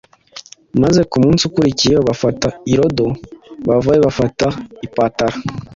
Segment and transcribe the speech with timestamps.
[0.81, 3.05] maze ku munsi ukurikiyeho bafata i Rodo,
[3.67, 4.47] bavayo bafata
[4.85, 5.37] i Patara,”